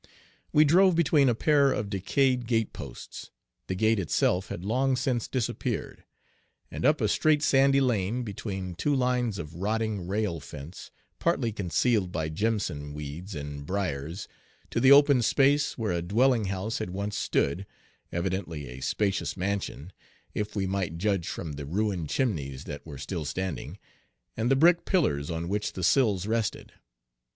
[0.01, 0.13] Page 8
[0.53, 3.29] We drove between a pair of decayed gateposts
[3.67, 6.05] the gate itself had long since disappeared
[6.71, 12.11] and up a straight sandy lane, between two lines of rotting rail fence, partly concealed
[12.11, 14.27] by jimson weeds and briers,
[14.71, 17.67] to the open space where a dwelling house had once stood,
[18.11, 19.93] evidently a spacious mansion,
[20.33, 23.77] if we might judge from the ruined chimneys that were still standing,
[24.35, 26.73] and the brick pillars on which the sills rested.